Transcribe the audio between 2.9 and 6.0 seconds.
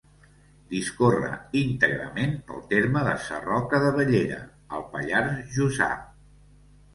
de Sarroca de Bellera, al Pallars Jussà.